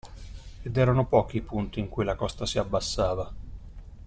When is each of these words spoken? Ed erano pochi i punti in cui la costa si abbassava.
Ed 0.63 0.77
erano 0.77 1.05
pochi 1.05 1.37
i 1.37 1.41
punti 1.43 1.79
in 1.79 1.87
cui 1.87 2.03
la 2.03 2.15
costa 2.15 2.47
si 2.47 2.57
abbassava. 2.57 3.31